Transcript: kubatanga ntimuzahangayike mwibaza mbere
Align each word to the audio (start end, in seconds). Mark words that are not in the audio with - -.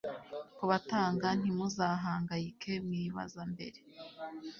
kubatanga 0.57 1.27
ntimuzahangayike 1.39 2.71
mwibaza 2.85 3.41
mbere 3.51 3.79